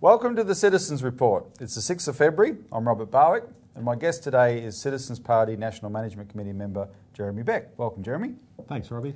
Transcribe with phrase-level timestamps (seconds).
[0.00, 1.46] Welcome to the Citizens Report.
[1.60, 2.56] It's the 6th of February.
[2.72, 3.44] I'm Robert Barwick,
[3.76, 7.68] and my guest today is Citizens Party National Management Committee member Jeremy Beck.
[7.78, 8.34] Welcome, Jeremy.
[8.68, 9.14] Thanks, Robbie.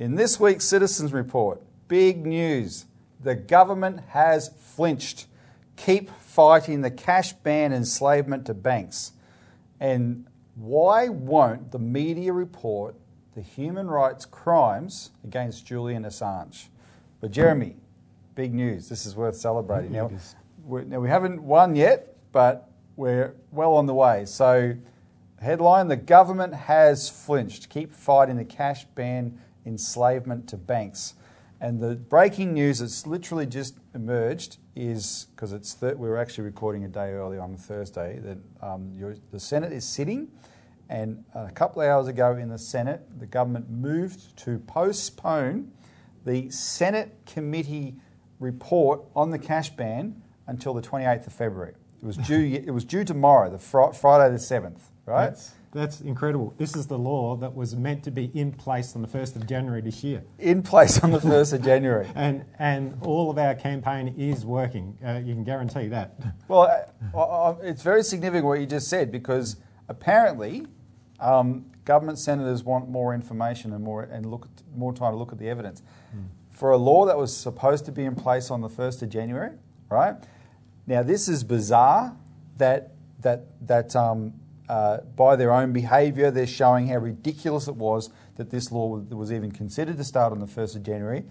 [0.00, 2.86] In this week's Citizens Report, big news.
[3.24, 5.26] The government has flinched.
[5.76, 9.12] Keep fighting the cash ban enslavement to banks.
[9.80, 12.94] And why won't the media report
[13.34, 16.66] the human rights crimes against Julian Assange?
[17.20, 17.76] But, Jeremy,
[18.34, 18.88] big news.
[18.88, 19.92] This is worth celebrating.
[19.92, 20.10] Now,
[20.66, 24.26] we now, we haven't won yet, but we're well on the way.
[24.26, 24.76] So,
[25.40, 27.70] headline The government has flinched.
[27.70, 31.14] Keep fighting the cash ban enslavement to banks.
[31.64, 36.44] And the breaking news that's literally just emerged is because it's th- we were actually
[36.44, 38.92] recording a day early on Thursday that um,
[39.30, 40.28] the Senate is sitting,
[40.90, 45.72] and a couple of hours ago in the Senate, the government moved to postpone
[46.26, 47.94] the Senate committee
[48.40, 51.72] report on the cash ban until the 28th of February.
[52.02, 52.62] It was due.
[52.62, 54.80] it was due tomorrow, the fr- Friday the 7th.
[55.06, 55.34] Right.
[55.74, 56.54] That's incredible.
[56.56, 59.46] This is the law that was meant to be in place on the 1st of
[59.46, 60.22] January this year.
[60.38, 62.08] In place on the 1st of January.
[62.14, 64.96] and, and all of our campaign is working.
[65.04, 66.14] Uh, you can guarantee that.
[66.48, 66.70] Well,
[67.14, 69.56] uh, uh, it's very significant what you just said because
[69.88, 70.66] apparently
[71.18, 75.38] um, government senators want more information and more, and look more time to look at
[75.38, 75.82] the evidence.
[76.14, 76.26] Mm.
[76.50, 79.52] For a law that was supposed to be in place on the 1st of January,
[79.90, 80.14] right?
[80.86, 82.14] Now, this is bizarre
[82.58, 84.34] that, that, that um,
[84.68, 89.32] uh, by their own behaviour, they're showing how ridiculous it was that this law was
[89.32, 91.24] even considered to start on the 1st of January.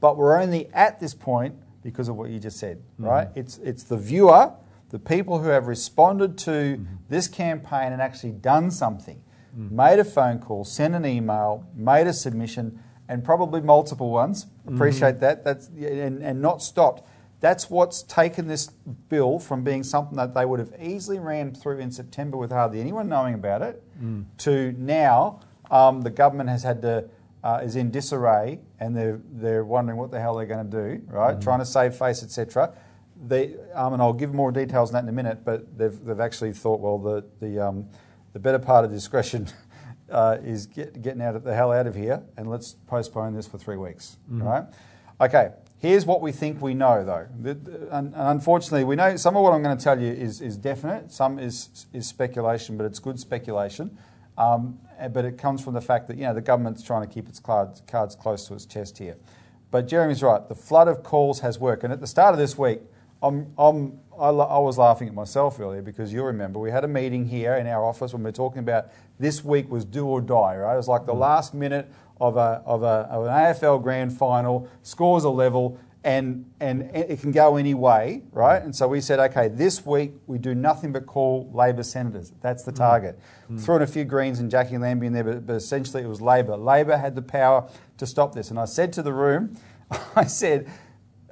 [0.00, 3.04] But we're only at this point because of what you just said, mm-hmm.
[3.04, 3.28] right?
[3.34, 4.52] It's, it's the viewer,
[4.90, 6.94] the people who have responded to mm-hmm.
[7.08, 9.22] this campaign and actually done something,
[9.56, 9.74] mm-hmm.
[9.74, 14.46] made a phone call, sent an email, made a submission, and probably multiple ones.
[14.66, 15.20] Appreciate mm-hmm.
[15.20, 15.44] that.
[15.44, 17.08] That's, and, and not stopped.
[17.40, 18.66] That's what's taken this
[19.08, 22.80] bill from being something that they would have easily ran through in September with hardly
[22.80, 24.26] anyone knowing about it mm.
[24.38, 25.40] to now
[25.70, 27.08] um, the government has had to
[27.42, 31.02] uh, is in disarray and they're they're wondering what the hell they're going to do,
[31.06, 31.38] right?
[31.38, 31.42] Mm.
[31.42, 32.74] Trying to save face, etc.
[33.26, 36.20] They um, and I'll give more details on that in a minute, but they've they've
[36.20, 37.88] actually thought well the the um,
[38.34, 39.48] the better part of discretion.
[40.10, 43.46] Uh, is get, getting out of the hell out of here, and let's postpone this
[43.46, 44.42] for three weeks, mm.
[44.42, 44.64] right?
[45.20, 47.26] Okay, Here's what we think we know, though.
[47.90, 51.10] And unfortunately, we know some of what I'm going to tell you is, is definite,
[51.10, 53.96] some is, is speculation, but it's good speculation.
[54.36, 54.78] Um,
[55.10, 57.40] but it comes from the fact that you know, the government's trying to keep its
[57.40, 59.16] cards, cards close to its chest here.
[59.70, 61.82] But Jeremy's right, the flood of calls has worked.
[61.82, 62.80] And at the start of this week,
[63.22, 66.88] I'm, I'm, I, I was laughing at myself earlier because you remember we had a
[66.88, 68.88] meeting here in our office when we were talking about
[69.18, 70.74] this week was do or die, right?
[70.74, 71.20] It was like the mm.
[71.20, 71.90] last minute
[72.20, 77.20] of, a, of, a, of an AFL grand final, scores a level, and, and it
[77.20, 78.62] can go any way, right?
[78.62, 82.32] And so we said, okay, this week we do nothing but call Labor senators.
[82.40, 82.76] That's the mm.
[82.76, 83.20] target.
[83.50, 83.62] Mm.
[83.62, 86.22] Threw in a few Greens and Jacqui Lambie in there, but, but essentially it was
[86.22, 86.56] Labor.
[86.56, 88.50] Labor had the power to stop this.
[88.50, 89.56] And I said to the room,
[90.16, 90.70] I said,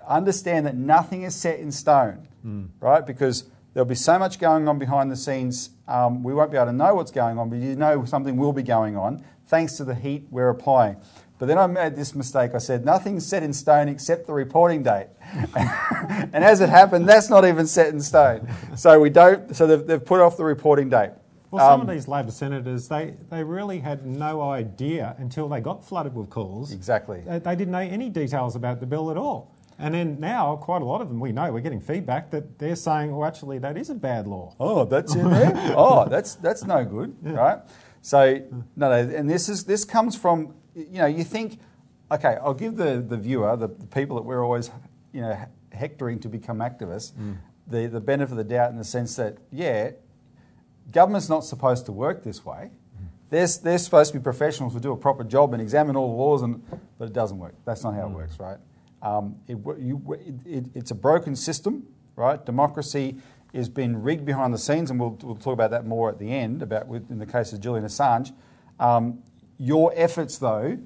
[0.07, 2.69] understand that nothing is set in stone, mm.
[2.81, 3.07] right?
[3.07, 6.67] Because there'll be so much going on behind the scenes, um, we won't be able
[6.67, 9.85] to know what's going on, but you know something will be going on thanks to
[9.85, 10.97] the heat we're applying.
[11.39, 12.55] But then I made this mistake.
[12.55, 15.07] I said, nothing's set in stone except the reporting date.
[15.57, 18.49] and as it happened, that's not even set in stone.
[18.77, 21.11] So we don't, so they've, they've put off the reporting date.
[21.51, 25.61] Well, some um, of these Labor senators, they, they really had no idea until they
[25.61, 26.73] got flooded with calls.
[26.73, 27.23] Exactly.
[27.25, 29.55] They, they didn't know any details about the bill at all.
[29.81, 32.75] And then now, quite a lot of them, we know, we're getting feedback that they're
[32.75, 34.55] saying, well, actually, that is a bad law.
[34.59, 35.53] Oh, that's in there?
[35.77, 37.33] oh, that's, that's no good, yeah.
[37.33, 37.59] right?
[38.03, 38.43] So,
[38.75, 41.61] no, no, and this, is, this comes from, you know, you think,
[42.11, 44.71] okay, I'll give the, the viewer, the, the people that we're always,
[45.13, 45.39] you know,
[45.73, 47.37] hectoring to become activists, mm.
[47.69, 49.93] the, the benefit of the doubt in the sense that, yeah,
[50.91, 52.71] government's not supposed to work this way.
[52.71, 53.07] Mm.
[53.31, 56.21] They're, they're supposed to be professionals who do a proper job and examine all the
[56.21, 56.63] laws, and,
[56.99, 57.55] but it doesn't work.
[57.65, 58.11] That's not how mm.
[58.11, 58.59] it works, right?
[59.03, 61.87] Um, it, you, it, it's a broken system,
[62.17, 62.45] right?
[62.45, 63.17] Democracy
[63.55, 66.31] has been rigged behind the scenes, and we'll, we'll talk about that more at the
[66.31, 68.33] end, about with, in the case of Julian Assange.
[68.79, 69.23] Um,
[69.59, 70.79] your efforts, though,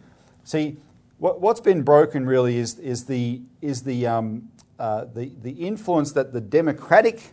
[0.44, 0.76] see,
[1.18, 6.12] what, what's been broken really is, is the, is the, um, uh, the, the influence
[6.12, 7.32] that the democratic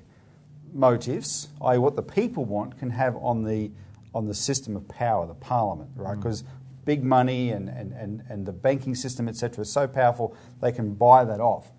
[0.74, 3.72] motives, i.e., what the people want, can have on the,
[4.14, 6.16] on the system of power, the parliament, right?
[6.16, 6.48] Because mm
[6.90, 10.96] big money and, and, and, and the banking system, etc., is so powerful they can
[10.96, 11.72] buy that off.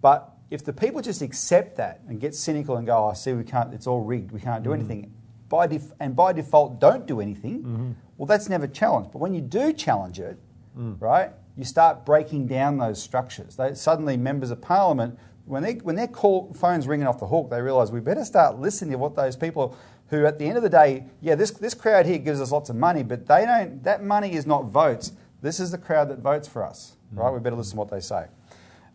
[0.00, 3.32] But if the people just accept that and get cynical and go, "I oh, see,
[3.32, 3.74] we can't.
[3.74, 4.30] It's all rigged.
[4.30, 4.74] We can't do mm.
[4.74, 5.12] anything,"
[5.48, 7.92] by def- and by default don't do anything, mm-hmm.
[8.16, 9.10] well, that's never challenged.
[9.10, 10.38] But when you do challenge it,
[10.78, 11.00] mm.
[11.00, 13.56] right, you start breaking down those structures.
[13.56, 17.50] They, suddenly, members of parliament, when, they, when their call, phone's ringing off the hook,
[17.50, 19.76] they realise we better start listening to what those people
[20.14, 22.70] who, at the end of the day, yeah, this, this crowd here gives us lots
[22.70, 23.82] of money, but they don't.
[23.82, 25.12] That money is not votes.
[25.42, 27.18] This is the crowd that votes for us, mm.
[27.18, 27.30] right?
[27.30, 28.26] We better listen to what they say.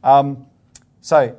[0.04, 0.48] Um,
[1.02, 1.38] so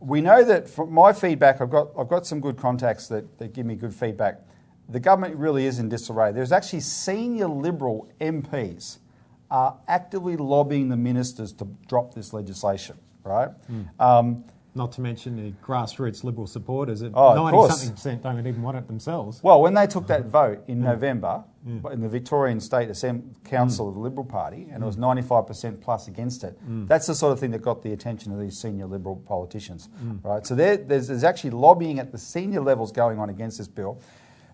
[0.00, 3.54] we know that from my feedback, I've got, I've got some good contacts that, that
[3.54, 4.40] give me good feedback.
[4.88, 6.32] The government really is in disarray.
[6.32, 8.98] There's actually senior Liberal MPs
[9.50, 13.50] are actively lobbying the ministers to drop this legislation, right?
[13.70, 14.00] Mm.
[14.00, 17.02] Um, not to mention the grassroots Liberal supporters.
[17.02, 19.42] Oh, 90 something percent don't even want it themselves.
[19.42, 21.92] Well, when they took that vote in November yeah.
[21.92, 23.88] in the Victorian State Assembly Council mm.
[23.90, 24.82] of the Liberal Party, and mm.
[24.82, 26.88] it was 95% plus against it, mm.
[26.88, 30.24] that's the sort of thing that got the attention of these senior Liberal politicians, mm.
[30.24, 30.46] right?
[30.46, 34.00] So there's, there's actually lobbying at the senior levels going on against this bill.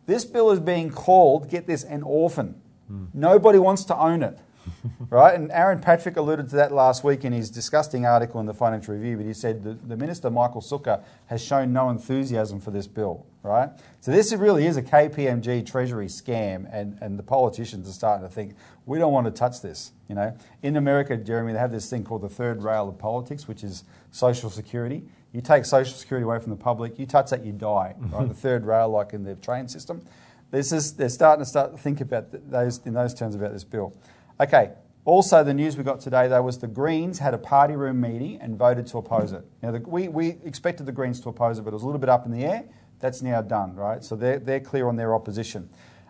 [0.07, 2.61] This bill is being called, get this, an orphan.
[2.91, 3.09] Mm.
[3.15, 4.39] Nobody wants to own it.
[5.11, 5.35] right?
[5.35, 8.95] And Aaron Patrick alluded to that last week in his disgusting article in the Financial
[8.95, 12.87] Review, but he said the, the Minister, Michael Sukkar, has shown no enthusiasm for this
[12.87, 13.71] bill, right?
[14.01, 18.33] So this really is a KPMG Treasury scam, and, and the politicians are starting to
[18.33, 18.55] think,
[18.87, 20.37] we don't want to touch this, you know?
[20.63, 23.85] In America, Jeremy, they have this thing called the third rail of politics, which is
[24.11, 25.03] Social Security.
[25.33, 28.29] You take Social Security away from the public, you touch that, you die, right?
[28.29, 30.03] the third rail, like in the train system.
[30.51, 33.65] This is, they're starting to start to think about those, in those terms about this
[33.65, 33.93] bill.
[34.41, 34.71] Okay,
[35.05, 38.41] also the news we got today though was the Greens had a party room meeting
[38.41, 39.45] and voted to oppose it.
[39.63, 42.01] Now the, we, we expected the Greens to oppose it, but it was a little
[42.01, 42.65] bit up in the air.
[43.01, 44.03] That's now done, right?
[44.05, 45.69] So they're, they're clear on their opposition.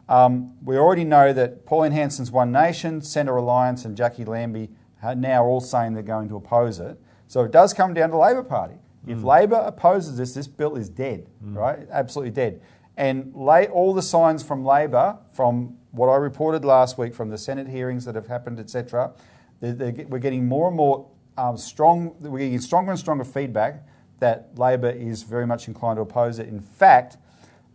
[0.08, 4.70] Um, we already know that Pauline Hanson's One Nation, Centre Alliance, and Jacqui Lambie
[5.02, 6.98] are now all saying they're going to oppose it.
[7.28, 8.76] So it does come down to Labor Party.
[9.06, 9.24] If mm.
[9.24, 11.54] Labor opposes this, this bill is dead, mm.
[11.54, 11.86] right?
[11.90, 12.60] Absolutely dead.
[12.98, 17.38] And lay, all the signs from Labor, from what I reported last week from the
[17.38, 19.12] Senate hearings that have happened, etc.,
[19.60, 23.86] we're getting more and more um, strong, we're getting stronger and stronger feedback
[24.18, 26.48] that Labor is very much inclined to oppose it.
[26.48, 27.18] In fact,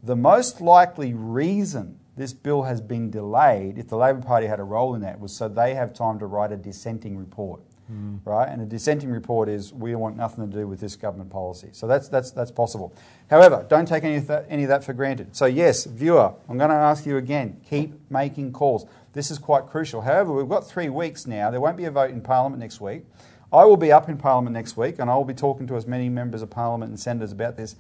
[0.04, 4.64] the most likely reason this bill has been delayed, if the Labor Party had a
[4.64, 7.62] role in that, was so they have time to write a dissenting report.
[7.92, 8.20] Mm.
[8.24, 11.70] Right, and a dissenting report is we want nothing to do with this government policy.
[11.74, 12.96] So that's that's that's possible.
[13.30, 15.36] However, don't take any of that, any of that for granted.
[15.36, 18.86] So yes, viewer, I'm going to ask you again: keep making calls.
[19.12, 20.02] This is quite crucial.
[20.02, 21.52] However, we've got three weeks now.
[21.52, 23.04] There won't be a vote in Parliament next week.
[23.52, 25.86] I will be up in Parliament next week, and I will be talking to as
[25.86, 27.76] many members of Parliament and senators about this.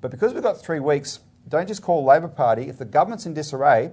[0.00, 2.68] But because we've got three weeks, don't just call Labor Party.
[2.68, 3.90] If the government's in disarray,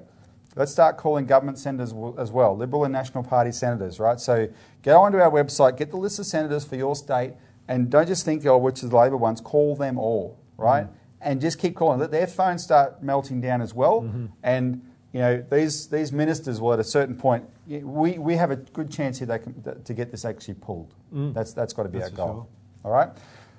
[0.55, 4.19] Let's start calling government senators as well, Liberal and National Party senators, right?
[4.19, 4.49] So
[4.83, 7.33] go onto our website, get the list of senators for your state,
[7.67, 10.85] and don't just think, oh, which is the Labor ones, call them all, right?
[10.85, 10.93] Mm.
[11.21, 11.99] And just keep calling.
[11.99, 14.01] Let their phones start melting down as well.
[14.01, 14.25] Mm-hmm.
[14.43, 14.81] And,
[15.13, 18.91] you know, these, these ministers will at a certain point, we, we have a good
[18.91, 20.93] chance here they can, to get this actually pulled.
[21.13, 21.33] Mm.
[21.33, 22.33] That's, that's got to be that's our goal.
[22.35, 22.47] Sure.
[22.83, 23.09] All right?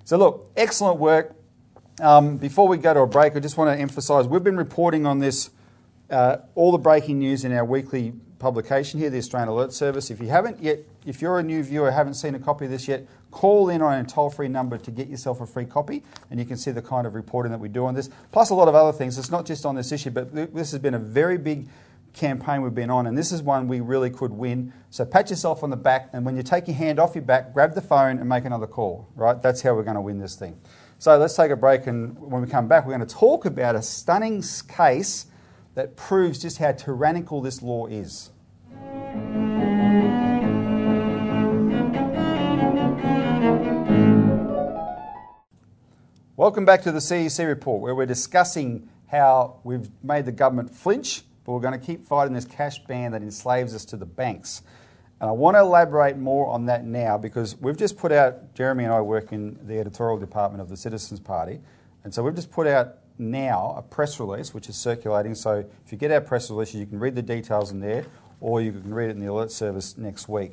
[0.04, 1.34] So, look, excellent work.
[2.02, 5.06] Um, before we go to a break, I just want to emphasise we've been reporting
[5.06, 5.50] on this
[6.14, 10.10] uh, all the breaking news in our weekly publication here, the Australian Alert Service.
[10.10, 12.86] If you haven't yet, if you're a new viewer, haven't seen a copy of this
[12.86, 16.46] yet, call in on a toll-free number to get yourself a free copy, and you
[16.46, 18.74] can see the kind of reporting that we do on this, plus a lot of
[18.74, 19.18] other things.
[19.18, 21.68] It's not just on this issue, but this has been a very big
[22.12, 24.72] campaign we've been on, and this is one we really could win.
[24.90, 27.52] So pat yourself on the back, and when you take your hand off your back,
[27.52, 29.08] grab the phone and make another call.
[29.16, 29.40] Right?
[29.42, 30.60] That's how we're going to win this thing.
[31.00, 33.74] So let's take a break, and when we come back, we're going to talk about
[33.74, 35.26] a stunning case
[35.74, 38.30] that proves just how tyrannical this law is.
[46.36, 51.22] Welcome back to the CEC report, where we're discussing how we've made the government flinch,
[51.44, 54.62] but we're going to keep fighting this cash ban that enslaves us to the banks.
[55.20, 58.84] And I want to elaborate more on that now because we've just put out, Jeremy
[58.84, 61.60] and I work in the editorial department of the Citizens Party,
[62.02, 65.34] and so we've just put out now a press release which is circulating.
[65.34, 68.06] So if you get our press releases, you can read the details in there,
[68.40, 70.52] or you can read it in the alert service next week.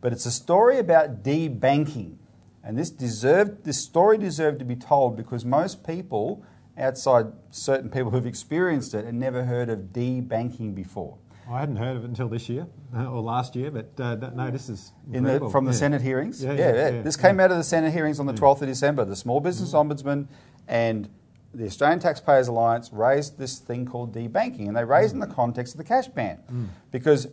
[0.00, 2.16] But it's a story about debanking,
[2.62, 6.44] and this deserved this story deserved to be told because most people
[6.76, 11.16] outside certain people who've experienced it had never heard of debanking before.
[11.50, 14.50] I hadn't heard of it until this year uh, or last year, but uh, no,
[14.50, 15.76] this is the, from the yeah.
[15.76, 16.42] Senate hearings.
[16.42, 18.68] Yeah, yeah, yeah, yeah This came out of the Senate hearings on the 12th of
[18.68, 19.04] December.
[19.04, 19.90] The Small Business mm-hmm.
[19.90, 20.26] Ombudsman
[20.68, 21.08] and
[21.54, 25.22] the Australian Taxpayers Alliance raised this thing called debanking, and they raised mm.
[25.22, 26.38] in the context of the cash ban.
[26.52, 26.68] Mm.
[26.90, 27.28] Because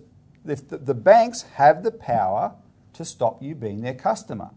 [0.45, 2.53] if the, the, banks have the power
[2.93, 4.49] to stop you being their customer,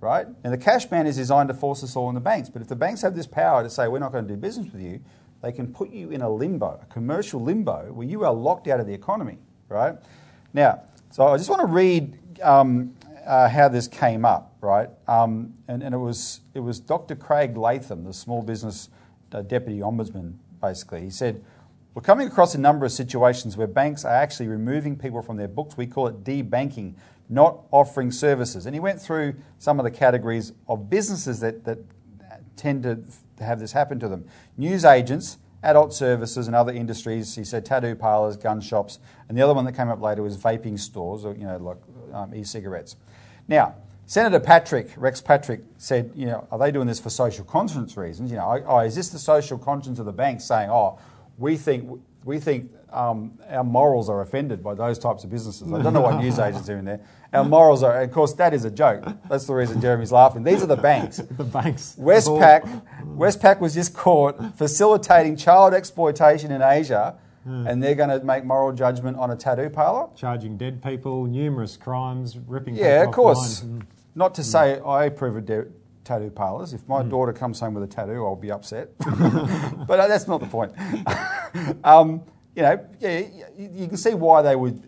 [0.00, 0.26] right?
[0.44, 2.48] And the cash ban is designed to force us all in the banks.
[2.48, 4.72] But if the banks have this power to say we're not going to do business
[4.72, 5.00] with you,
[5.42, 8.80] they can put you in a limbo, a commercial limbo, where you are locked out
[8.80, 9.96] of the economy, right?
[10.54, 12.94] Now, so I just want to read um,
[13.26, 14.88] uh, how this came up, right?
[15.06, 17.14] Um, and, and it was it was Dr.
[17.14, 18.88] Craig Latham, the small business
[19.36, 21.02] uh, deputy ombudsman, basically.
[21.02, 21.44] He said.
[21.94, 25.48] We're coming across a number of situations where banks are actually removing people from their
[25.48, 25.78] books.
[25.78, 26.94] We call it debanking,
[27.30, 28.66] not offering services.
[28.66, 31.78] And he went through some of the categories of businesses that, that
[32.54, 33.02] tend to
[33.42, 34.26] have this happen to them
[34.58, 37.34] news agents, adult services, and other industries.
[37.34, 38.98] He said tattoo parlours, gun shops.
[39.30, 41.78] And the other one that came up later was vaping stores, or, you know, like
[42.12, 42.96] um, e cigarettes.
[43.48, 43.74] Now,
[44.06, 48.30] Senator Patrick, Rex Patrick, said, you know, are they doing this for social conscience reasons?
[48.30, 50.98] You know, oh, is this the social conscience of the banks saying, oh,
[51.38, 55.72] we think we think um, our morals are offended by those types of businesses.
[55.72, 57.00] I don't know what news agents are in there.
[57.32, 59.04] Our morals are, of course, that is a joke.
[59.28, 60.42] That's the reason Jeremy's laughing.
[60.42, 61.16] These are the banks.
[61.30, 61.96] the banks.
[61.98, 62.82] Westpac,
[63.16, 68.72] Westpac was just caught facilitating child exploitation in Asia, and they're going to make moral
[68.72, 70.10] judgment on a tattoo parlour.
[70.16, 72.74] Charging dead people, numerous crimes, ripping.
[72.76, 73.62] Yeah, of course.
[73.62, 73.84] lines.
[74.14, 75.66] Not to say I approve of de-
[76.04, 76.72] tattoo parlours.
[76.72, 78.90] If my daughter comes home with a tattoo, I'll be upset.
[78.98, 80.72] but uh, that's not the point.
[81.84, 82.22] um,
[82.54, 83.24] you know, yeah,
[83.58, 84.82] you, can see why they would,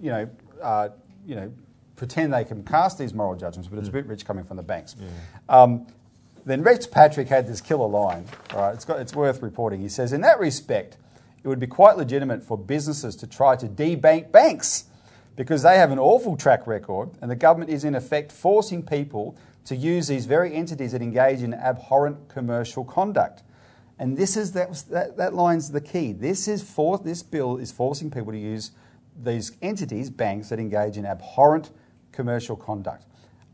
[0.00, 0.28] you know,
[0.60, 0.88] uh,
[1.24, 1.52] you know,
[1.94, 4.62] pretend they can cast these moral judgments, but it's a bit rich coming from the
[4.62, 4.96] banks.
[5.48, 5.86] Um,
[6.44, 8.26] then Rex Patrick had this killer line.
[8.52, 9.80] All right, it's, got, it's worth reporting.
[9.80, 10.98] He says, in that respect,
[11.44, 14.84] it would be quite legitimate for businesses to try to debank banks
[15.36, 19.36] because they have an awful track record, and the government is in effect forcing people
[19.66, 23.42] to use these very entities that engage in abhorrent commercial conduct.
[23.98, 26.12] And this is that, that, that line's the key.
[26.12, 28.70] This is for, this bill is forcing people to use
[29.22, 31.70] these entities, banks that engage in abhorrent
[32.12, 33.04] commercial conduct.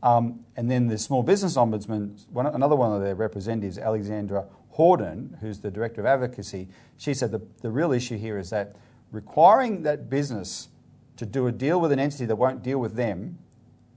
[0.03, 4.45] Um, and then the small business ombudsman, one, another one of their representatives, Alexandra
[4.77, 8.75] Horden, who's the director of advocacy, she said the, the real issue here is that
[9.11, 10.69] requiring that business
[11.17, 13.37] to do a deal with an entity that won't deal with them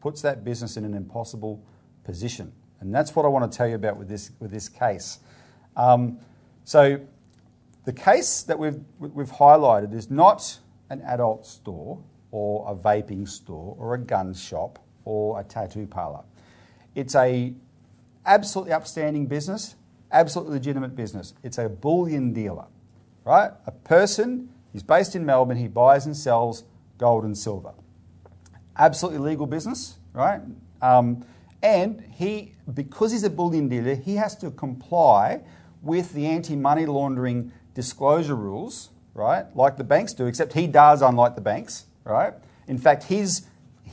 [0.00, 1.64] puts that business in an impossible
[2.04, 2.52] position.
[2.80, 5.20] And that's what I want to tell you about with this, with this case.
[5.76, 6.18] Um,
[6.64, 7.00] so,
[7.84, 10.58] the case that we've, we've highlighted is not
[10.90, 16.24] an adult store or a vaping store or a gun shop or a tattoo parlour.
[16.94, 17.52] It's a
[18.24, 19.76] absolutely upstanding business,
[20.14, 21.34] absolutely legitimate business.
[21.42, 22.66] It's a bullion dealer,
[23.24, 23.50] right?
[23.66, 26.64] A person, he's based in Melbourne, he buys and sells
[26.96, 27.74] gold and silver.
[28.78, 30.40] Absolutely legal business, right?
[30.80, 31.24] Um,
[31.62, 35.42] and he, because he's a bullion dealer, he has to comply
[35.82, 39.44] with the anti money laundering disclosure rules, right?
[39.56, 42.34] Like the banks do, except he does, unlike the banks, right?
[42.68, 43.46] In fact, his,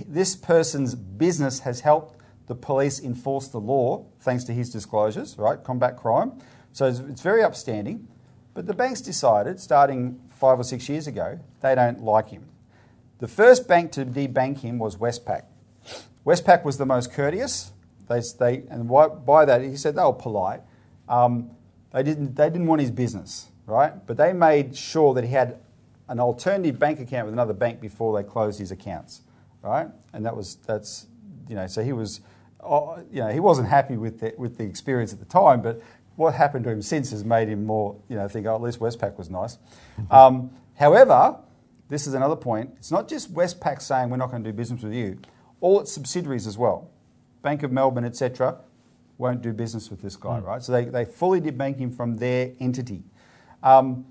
[0.08, 2.21] this person's business has helped
[2.52, 5.64] the police enforce the law thanks to his disclosures, right?
[5.64, 6.34] Combat crime.
[6.74, 8.10] So it's, it's very upstanding.
[8.54, 12.50] But the banks decided, starting five or six years ago, they don't like him.
[13.20, 15.44] The first bank to debank him was Westpac.
[16.26, 17.72] Westpac was the most courteous.
[18.10, 20.60] They, they, and by, by that, he said they were polite.
[21.08, 21.52] Um,
[21.94, 23.94] they, didn't, they didn't want his business, right?
[24.06, 25.58] But they made sure that he had
[26.10, 29.22] an alternative bank account with another bank before they closed his accounts,
[29.62, 29.88] right?
[30.12, 31.08] And that was, that's,
[31.48, 32.20] you know, so he was,
[33.12, 35.82] you know, he wasn't happy with the, with the experience at the time, but
[36.16, 38.80] what happened to him since has made him more, you know, think, oh, at least
[38.80, 39.58] Westpac was nice.
[40.12, 41.38] Um, however,
[41.90, 42.72] this is another point.
[42.78, 45.20] It's not just Westpac saying we're not going to do business with you.
[45.60, 46.90] All its subsidiaries as well,
[47.42, 48.58] Bank of Melbourne, etc.,
[49.18, 50.64] won't do business with this guy, right?
[50.64, 53.04] So they, they fully debank him from their entity.
[53.62, 54.06] Um,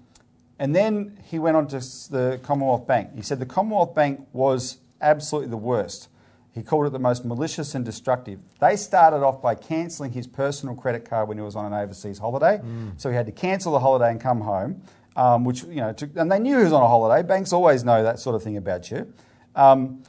[0.58, 3.14] and then he went on to the Commonwealth Bank.
[3.16, 6.08] He said the Commonwealth Bank was absolutely the worst.
[6.52, 8.40] He called it the most malicious and destructive.
[8.60, 12.18] They started off by cancelling his personal credit card when he was on an overseas
[12.18, 12.60] holiday.
[12.96, 14.82] So he had to cancel the holiday and come home,
[15.14, 17.26] um, which, you know, took, and they knew he was on a holiday.
[17.26, 19.12] Banks always know that sort of thing about you.
[19.54, 20.02] Um,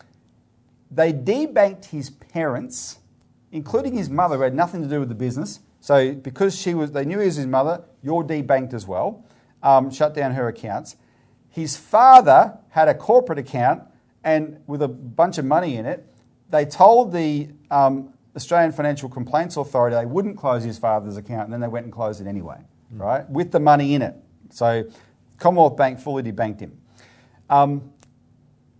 [0.89, 2.97] they debanked his parents,
[3.51, 5.59] including his mother, who had nothing to do with the business.
[5.79, 9.25] So because she was, they knew he was his mother, you're debanked as well.
[9.63, 10.95] Um, shut down her accounts.
[11.49, 13.83] His father had a corporate account
[14.23, 16.05] and with a bunch of money in it.
[16.51, 21.53] They told the um, Australian Financial Complaints Authority they wouldn't close his father's account, and
[21.53, 22.57] then they went and closed it anyway,
[22.91, 24.15] right, with the money in it.
[24.49, 24.83] So
[25.37, 26.77] Commonwealth Bank fully debanked him.
[27.49, 27.91] Um,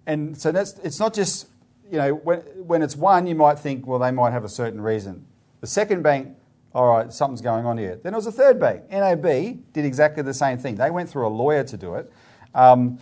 [0.06, 1.48] and so that's it's not just
[1.90, 4.82] you know when, when it's one you might think well they might have a certain
[4.82, 5.26] reason.
[5.62, 6.38] The second bank
[6.74, 8.00] all right something's going on here.
[8.02, 8.90] Then it was a third bank.
[8.90, 10.76] Nab did exactly the same thing.
[10.76, 12.12] They went through a lawyer to do it.
[12.54, 13.00] Um,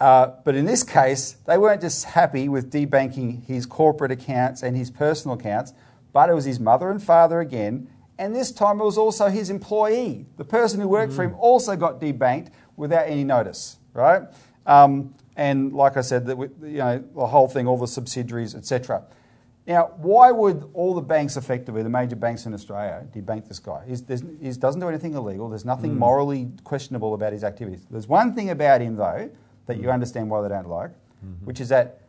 [0.00, 4.74] Uh, but in this case, they weren't just happy with debanking his corporate accounts and
[4.74, 5.74] his personal accounts,
[6.12, 7.86] but it was his mother and father again.
[8.18, 10.26] And this time it was also his employee.
[10.38, 14.22] The person who worked for him also got debanked without any notice, right?
[14.66, 19.04] Um, and like I said, that you know the whole thing, all the subsidiaries, etc.
[19.66, 23.84] Now, why would all the banks, effectively, the major banks in Australia, debank this guy?
[23.86, 24.02] He's,
[24.40, 25.48] he doesn't do anything illegal.
[25.48, 27.86] There's nothing morally questionable about his activities.
[27.90, 29.30] There's one thing about him, though,
[29.70, 29.92] that you mm-hmm.
[29.92, 31.44] understand why they don't like, mm-hmm.
[31.44, 32.00] which is that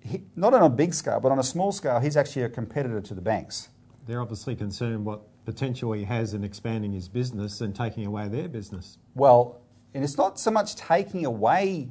[0.00, 3.00] he, not on a big scale, but on a small scale, he's actually a competitor
[3.00, 3.70] to the banks.
[4.06, 8.48] They're obviously concerned what potential he has in expanding his business and taking away their
[8.48, 8.98] business.
[9.14, 9.60] Well,
[9.94, 11.88] and it's not so much taking away.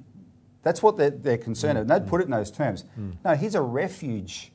[0.61, 1.81] That's what they're, they're concerned mm.
[1.81, 1.89] of.
[1.89, 2.85] And they'd put it in those terms.
[2.99, 3.17] Mm.
[3.25, 4.51] No, he's a refuge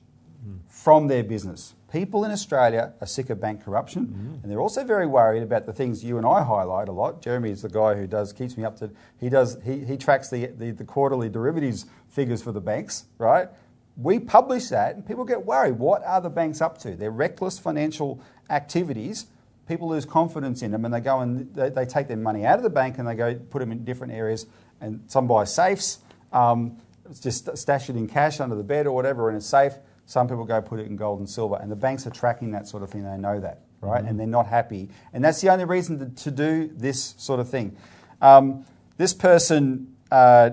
[0.46, 0.58] mm.
[0.68, 1.74] from their business.
[1.94, 5.72] People in Australia are sick of bank corruption, and they're also very worried about the
[5.72, 7.22] things you and I highlight a lot.
[7.22, 8.90] Jeremy is the guy who does keeps me up to.
[9.20, 9.58] He does.
[9.64, 13.48] He, he tracks the, the the quarterly derivatives figures for the banks, right?
[13.96, 15.78] We publish that, and people get worried.
[15.78, 16.96] What are the banks up to?
[16.96, 18.20] They're reckless financial
[18.50, 19.26] activities.
[19.68, 22.56] People lose confidence in them, and they go and they, they take their money out
[22.56, 24.46] of the bank and they go put them in different areas.
[24.80, 26.00] And some buy safes,
[26.32, 26.76] um,
[27.20, 29.74] just stash it in cash under the bed or whatever, and it's safe.
[30.06, 32.68] Some people go put it in gold and silver, and the banks are tracking that
[32.68, 33.04] sort of thing.
[33.04, 34.04] They know that, right?
[34.04, 37.48] And they're not happy, and that's the only reason to, to do this sort of
[37.48, 37.76] thing.
[38.20, 38.64] Um,
[38.96, 40.50] this person uh,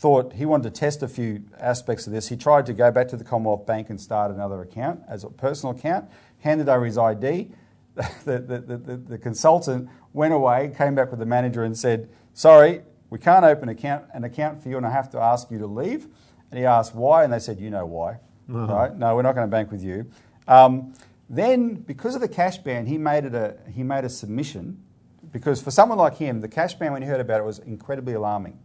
[0.00, 2.28] thought he wanted to test a few aspects of this.
[2.28, 5.28] He tried to go back to the Commonwealth Bank and start another account as a
[5.28, 6.08] personal account.
[6.38, 7.50] Handed over his ID.
[8.24, 12.08] The, the, the, the, the consultant went away, came back with the manager, and said,
[12.32, 12.80] "Sorry,
[13.10, 15.66] we can't open account, an account for you, and I have to ask you to
[15.66, 16.06] leave."
[16.50, 18.96] And he asked why, and they said, "You know why." Right?
[18.96, 20.06] No, we're not going to bank with you.
[20.48, 20.94] Um,
[21.28, 24.82] then, because of the cash ban, he made it a he made a submission.
[25.32, 28.14] Because for someone like him, the cash ban, when he heard about it, was incredibly
[28.14, 28.58] alarming.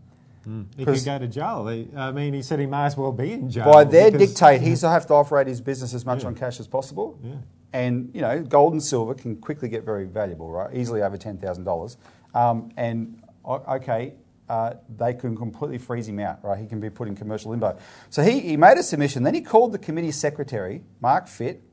[0.77, 1.67] He 'Cause- could go to jail.
[1.67, 3.71] He, I mean, he said he may as well be in jail.
[3.71, 6.27] By their because- dictate, he's to have to operate his business as much Yeah.
[6.29, 7.17] on cash as possible.
[7.23, 7.33] Yeah.
[7.73, 10.73] And you know, gold and silver can quickly get very valuable, right?
[10.75, 11.97] Easily over ten thousand dollars.
[12.33, 14.13] Um, and okay,
[14.49, 16.59] uh, they can completely freeze him out, right?
[16.59, 17.77] He can be put in commercial limbo.
[18.09, 19.23] So he, he made a submission.
[19.23, 21.63] Then he called the committee secretary, Mark Fitt,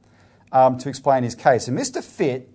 [0.53, 1.69] um, to explain his case.
[1.69, 2.03] And Mr.
[2.03, 2.49] Fitt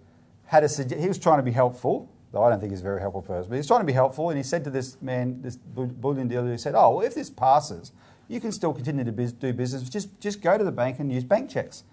[0.46, 2.84] had a sugge- he was trying to be helpful, though I don't think he's a
[2.84, 3.50] very helpful person.
[3.50, 6.28] But he's trying to be helpful, and he said to this man, this bu- bullion
[6.28, 7.92] dealer, he said, "Oh, well, if this passes,
[8.28, 9.88] you can still continue to bus- do business.
[9.90, 11.84] Just just go to the bank and use bank checks.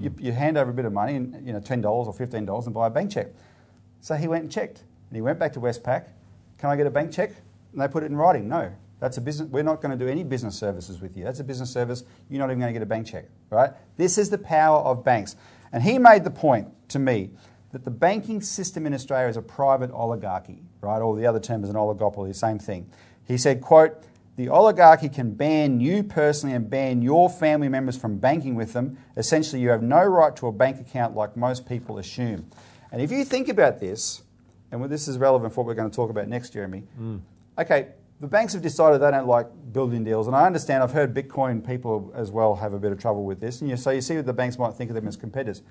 [0.00, 2.44] You, you hand over a bit of money, and you know, ten dollars or fifteen
[2.44, 3.28] dollars, and buy a bank check."
[4.00, 6.06] So he went and checked, and he went back to Westpac.
[6.58, 7.30] Can I get a bank check?
[7.72, 8.48] And they put it in writing.
[8.48, 9.48] No, that's a business.
[9.48, 11.24] We're not going to do any business services with you.
[11.24, 12.04] That's a business service.
[12.28, 13.72] You're not even going to get a bank check, right?
[13.96, 15.36] This is the power of banks.
[15.72, 17.30] And he made the point to me
[17.72, 21.00] that the banking system in Australia is a private oligarchy, right?
[21.00, 22.90] Or the other term is an oligopoly, same thing.
[23.24, 24.02] He said, quote,
[24.36, 28.96] the oligarchy can ban you personally and ban your family members from banking with them.
[29.16, 32.48] Essentially, you have no right to a bank account like most people assume.
[32.92, 34.22] And if you think about this,
[34.70, 36.84] and this is relevant for what we're going to talk about next, Jeremy.
[36.98, 37.20] Mm.
[37.58, 37.88] Okay,
[38.20, 40.82] the banks have decided they don't like bullion dealers, and I understand.
[40.82, 43.76] I've heard Bitcoin people as well have a bit of trouble with this, and you,
[43.76, 45.62] so you see that the banks might think of them as competitors.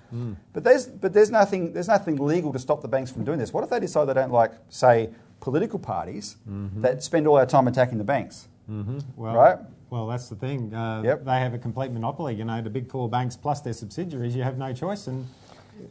[0.54, 3.54] But there's but there's nothing there's nothing legal to stop the banks from doing this.
[3.54, 6.36] What if they decide they don't like, say, political parties
[6.78, 8.48] that spend all our time attacking the banks?
[8.70, 9.02] Mhm.
[9.16, 9.58] Well, Right?
[9.90, 10.74] Well, that's the thing.
[10.74, 11.24] Uh, Yep.
[11.24, 12.36] They have a complete monopoly.
[12.36, 14.36] You know, the big four banks plus their subsidiaries.
[14.36, 15.26] You have no choice, and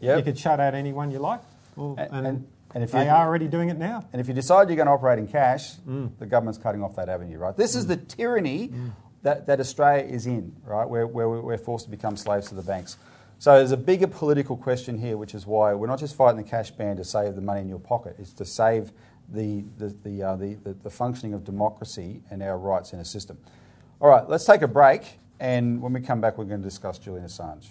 [0.03, 0.19] Yep.
[0.19, 1.41] you could shut out anyone you like.
[1.77, 4.05] Well, A- and, and- and if they you- are already doing it now.
[4.13, 5.77] And if you decide you're going to operate in cash,
[6.19, 7.57] the government's cutting off that avenue, right?
[7.57, 8.71] This is the tyranny
[9.23, 10.87] that, that Australia is in, right?
[10.87, 12.99] Where, where we're forced to become slaves to the banks.
[13.39, 16.49] So there's a bigger political question here, which is why we're not just fighting the
[16.49, 18.93] cash ban to save the money in your pocket, it's to save
[19.31, 23.05] the, the, the, uh, the, the, the functioning of democracy and our rights in a
[23.07, 23.39] system.
[24.01, 26.99] All right, let's take a break, and when we come back, we're going to discuss
[26.99, 27.69] Julian Assange.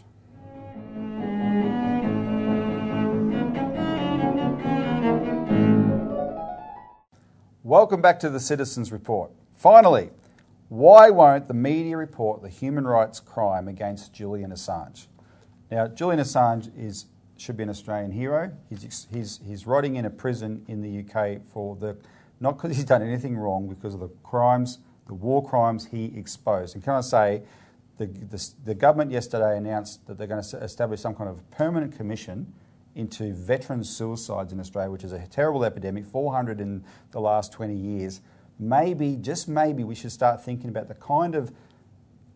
[7.66, 9.32] Welcome back to the Citizens Report.
[9.52, 10.12] Finally,
[10.70, 15.08] why won't the media report the human rights crime against Julian Assange?
[15.72, 17.06] Now, Julian Assange is,
[17.38, 18.56] should be an Australian hero.
[18.70, 21.98] He's, he's, he's rotting in a prison in the UK for the,
[22.40, 26.76] not because he's done anything wrong, because of the crimes, the war crimes he exposed.
[26.76, 27.42] And can I say,
[27.98, 31.98] the, the, the government yesterday announced that they're going to establish some kind of permanent
[31.98, 32.54] commission
[32.96, 37.76] into veteran suicides in Australia, which is a terrible epidemic, 400 in the last 20
[37.76, 38.22] years.
[38.58, 41.54] Maybe, just maybe, we should start thinking about the kind of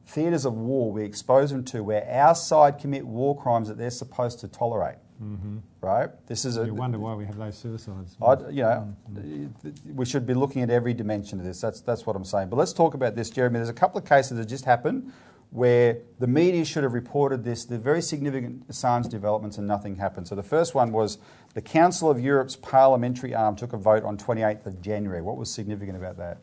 [0.06, 3.90] theatres of war we expose them to where our side commit war crimes that they're
[3.90, 4.98] supposed to tolerate.
[5.22, 5.58] Mm-hmm.
[5.82, 6.10] right?
[6.28, 6.66] This is a.
[6.66, 8.16] You wonder why we have those suicides.
[8.22, 9.96] I, you know, mm-hmm.
[9.96, 11.60] we should be looking at every dimension of this.
[11.60, 12.48] That's that's what I'm saying.
[12.48, 13.60] But let's talk about this, Jeremy.
[13.60, 15.12] There's a couple of cases that just happened
[15.52, 17.66] where the media should have reported this.
[17.66, 20.28] The very significant Assange developments, and nothing happened.
[20.28, 21.18] So the first one was
[21.54, 25.22] the Council of Europe's parliamentary arm took a vote on 28th of January.
[25.22, 26.38] What was significant about that?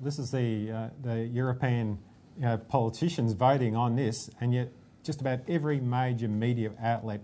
[0.00, 1.98] This is the uh, the European
[2.36, 4.68] you know, politicians voting on this, and yet
[5.02, 7.20] just about every major media outlet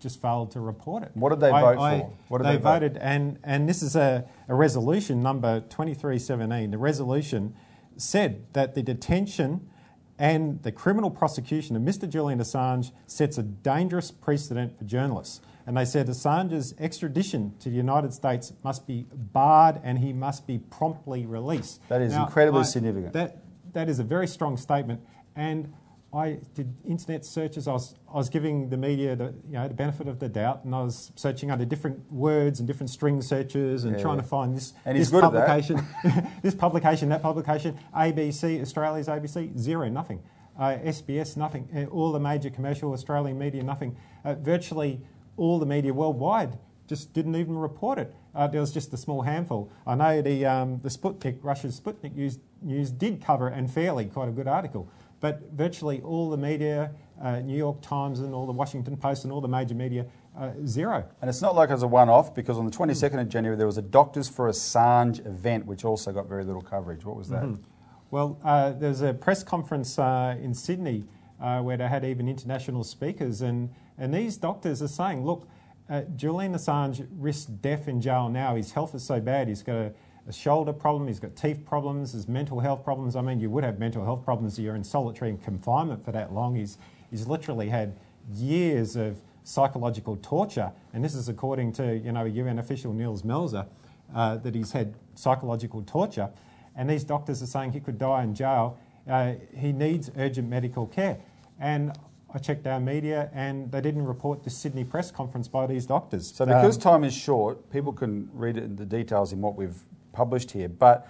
[0.00, 1.10] just failed to report it.
[1.14, 2.12] What did they I- vote I- for?
[2.28, 2.72] What did they, they vote?
[2.72, 6.70] voted, and, and this is a, a resolution number 2317.
[6.70, 7.54] The resolution
[7.96, 9.68] said that the detention
[10.18, 12.08] and the criminal prosecution of Mr.
[12.08, 15.40] Julian Assange sets a dangerous precedent for journalists.
[15.66, 20.46] And they said Assange's extradition to the United States must be barred and he must
[20.46, 21.86] be promptly released.
[21.88, 23.12] That is incredibly significant.
[23.14, 23.38] That,
[23.72, 25.00] that is a very strong statement.
[25.34, 25.72] And
[26.14, 27.68] I did internet searches.
[27.68, 30.64] I was, I was giving the media the, you know, the benefit of the doubt,
[30.64, 34.22] and I was searching under different words and different string searches and Yeah, trying yeah.
[34.22, 35.46] to find this, this good at that.
[35.46, 35.86] publication,
[36.42, 40.22] this publication, that publication, ABC, Australia's ABC, zero, nothing.
[40.58, 41.68] Uh, SBS, nothing.
[41.74, 43.94] Uh, all the major commercial Australian media, nothing.
[44.24, 45.02] Uh, virtually
[45.36, 48.14] all the media worldwide just didn't even report it.
[48.34, 49.70] Uh, there was just a small handful.
[49.86, 54.06] I know the, um, the Sputnik, Russia's Sputnik news, news did cover it and fairly
[54.06, 54.88] quite a good article.
[55.20, 56.90] But virtually all the media,
[57.22, 60.06] uh, New York Times and all the Washington Post and all the major media,
[60.38, 61.04] uh, zero.
[61.20, 63.56] And it's not like it was a one off because on the 22nd of January
[63.56, 67.04] there was a Doctors for Assange event which also got very little coverage.
[67.04, 67.42] What was that?
[67.44, 67.62] Mm-hmm.
[68.10, 71.04] Well, uh, there's a press conference uh, in Sydney
[71.40, 75.48] uh, where they had even international speakers, and, and these doctors are saying, look,
[75.88, 78.56] uh, Julian Assange risks death in jail now.
[78.56, 79.48] His health is so bad.
[79.48, 79.92] He's got a,
[80.28, 83.14] a shoulder problem, he's got teeth problems, there's mental health problems.
[83.14, 86.12] I mean, you would have mental health problems if you're in solitary and confinement for
[86.12, 86.56] that long.
[86.56, 86.78] He's,
[87.10, 87.96] he's literally had
[88.32, 93.22] years of psychological torture, and this is according to you know a UN official, Nils
[93.22, 93.66] Melzer,
[94.14, 96.28] uh, that he's had psychological torture,
[96.74, 98.76] and these doctors are saying he could die in jail.
[99.08, 101.18] Uh, he needs urgent medical care,
[101.60, 101.92] and
[102.34, 106.34] I checked our media, and they didn't report the Sydney press conference by these doctors.
[106.34, 109.54] So because Um, time is short, people can read it in the details in what
[109.54, 109.78] we've
[110.16, 110.68] published here.
[110.68, 111.08] But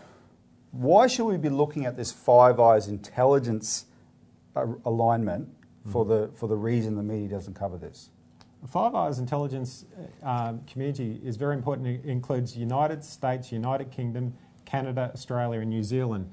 [0.73, 3.87] why should we be looking at this Five Eyes intelligence
[4.57, 5.49] uh, alignment
[5.91, 8.11] for the for the reason the media doesn't cover this?
[8.63, 9.85] The Five Eyes intelligence
[10.25, 11.87] uh, um, community is very important.
[11.87, 16.31] It includes United States, United Kingdom, Canada, Australia, and New Zealand,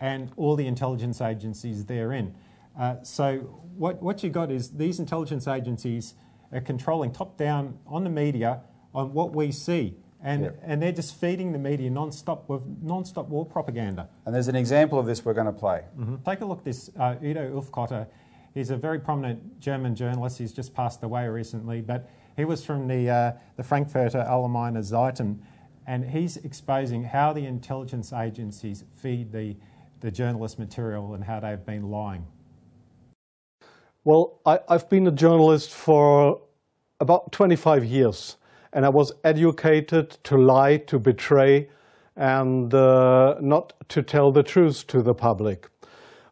[0.00, 2.34] and all the intelligence agencies therein.
[2.78, 3.36] Uh, so
[3.76, 6.14] what, what you got is these intelligence agencies
[6.52, 8.60] are controlling top down on the media
[8.94, 9.94] on what we see.
[10.22, 10.50] And, Yeah.
[10.62, 14.08] and they're just feeding the media non-stop with non-stop war propaganda.
[14.24, 15.84] And there's an example of this we're going to play.
[15.98, 16.24] Mhm.
[16.24, 16.90] Take a look at this.
[16.98, 18.06] Uh, Udo Ulfkotte,
[18.54, 20.38] he's a very prominent German journalist.
[20.38, 25.38] He's just passed away recently, but he was from the, uh, the Frankfurter Allgemeine Zeitung,
[25.86, 29.56] and he's exposing how the intelligence agencies feed the,
[30.00, 32.26] the journalist material and how they've been lying.
[34.04, 36.40] Well, I, I've been a journalist for
[37.00, 38.36] about 25 years,
[38.76, 41.70] and I was educated to lie, to betray,
[42.14, 45.70] and uh, not to tell the truth to the public.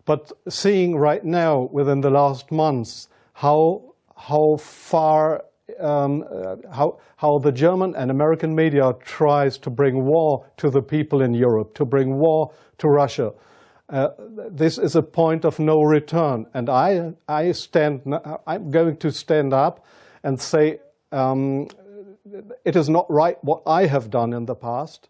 [0.04, 5.46] But seeing right now, within the last months, how how far
[5.80, 10.82] um, uh, how how the German and American media tries to bring war to the
[10.82, 13.32] people in Europe, to bring war to Russia.
[13.88, 14.08] Uh,
[14.50, 18.02] this is a point of no return, and I, I stand.
[18.46, 19.86] I'm going to stand up
[20.22, 20.80] and say
[21.10, 21.68] um,
[22.64, 25.08] it is not right what I have done in the past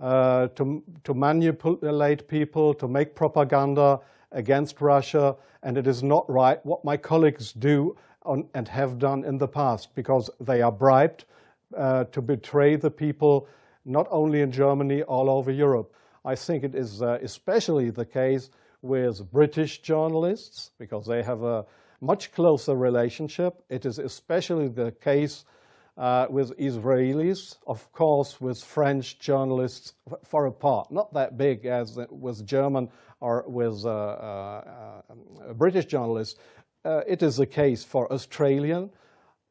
[0.00, 4.00] uh, to to manipulate people, to make propaganda
[4.32, 9.24] against Russia, and it is not right what my colleagues do on, and have done
[9.24, 11.24] in the past because they are bribed
[11.76, 13.48] uh, to betray the people,
[13.84, 15.94] not only in Germany, all over Europe.
[16.24, 18.50] I think it is uh, especially the case
[18.82, 21.64] with British journalists because they have a
[22.00, 23.62] much closer relationship.
[23.70, 25.44] It is especially the case
[25.96, 31.98] uh, with Israelis, of course, with French journalists f- far apart, not that big as
[32.10, 35.02] with German or with uh, uh,
[35.48, 36.38] uh, British journalists.
[36.84, 38.90] Uh, it is the case for Australian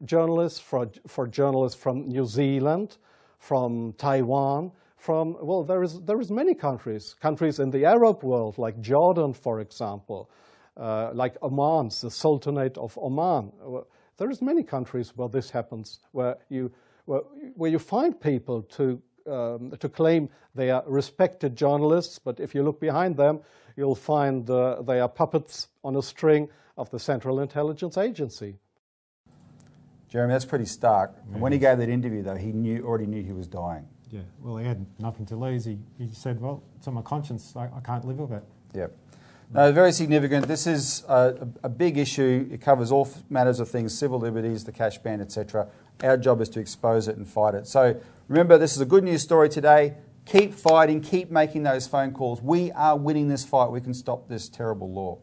[0.03, 2.97] journalists, for, for journalists from New Zealand,
[3.39, 8.57] from Taiwan, from, well, there is, there is many countries, countries in the Arab world,
[8.57, 10.29] like Jordan, for example,
[10.77, 13.51] uh, like Oman, the Sultanate of Oman.
[14.17, 16.71] There is many countries where this happens, where you,
[17.05, 17.21] where,
[17.55, 22.63] where you find people to, um, to claim they are respected journalists, but if you
[22.63, 23.41] look behind them,
[23.75, 28.55] you'll find uh, they are puppets on a string of the Central Intelligence Agency.
[30.07, 31.13] Jeremy, that's pretty stark.
[31.33, 33.85] And when he gave that interview, though, he knew already knew he was dying.
[34.11, 35.65] Yeah, well, he had nothing to lose.
[35.65, 37.53] He, he said, well, it's on my conscience.
[37.55, 38.43] I, I can't live with it.
[38.73, 38.95] Yep.
[39.53, 40.47] No, very significant.
[40.47, 42.47] This is a, a big issue.
[42.51, 45.67] It covers all matters of things, civil liberties, the cash ban, etc.
[46.03, 47.67] Our job is to expose it and fight it.
[47.67, 49.95] So remember, this is a good news story today.
[50.25, 52.41] Keep fighting, keep making those phone calls.
[52.41, 53.69] We are winning this fight.
[53.69, 55.19] We can stop this terrible law.